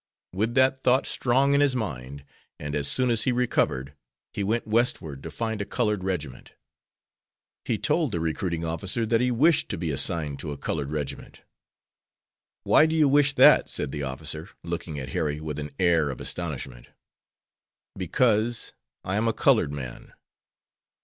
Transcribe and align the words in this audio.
With 0.33 0.55
that 0.55 0.81
thought 0.81 1.05
strong 1.05 1.53
in 1.53 1.61
his 1.61 1.75
mind, 1.75 2.25
and 2.59 2.73
as 2.73 2.87
soon 2.87 3.11
as 3.11 3.25
he 3.25 3.31
recovered, 3.31 3.93
he 4.33 4.43
went 4.43 4.65
westward 4.65 5.21
to 5.21 5.29
find 5.29 5.61
a 5.61 5.63
colored 5.63 6.03
regiment. 6.03 6.53
He 7.65 7.77
told 7.77 8.11
the 8.11 8.19
recruiting 8.19 8.65
officer 8.65 9.05
that 9.05 9.21
he 9.21 9.29
wished 9.29 9.69
to 9.69 9.77
be 9.77 9.91
assigned 9.91 10.39
to 10.39 10.51
a 10.51 10.57
colored 10.57 10.89
regiment. 10.91 11.41
"Why 12.63 12.87
do 12.87 12.95
you 12.95 13.07
wish 13.07 13.33
that," 13.35 13.69
said 13.69 13.91
the 13.91 14.01
officer, 14.01 14.49
looking 14.63 14.97
at 14.97 15.09
Harry 15.09 15.39
with 15.39 15.59
an 15.59 15.69
air 15.77 16.09
of 16.09 16.19
astonishment. 16.19 16.87
"Because 17.95 18.73
I 19.03 19.17
am 19.17 19.27
a 19.27 19.33
colored 19.33 19.71
man." 19.71 20.13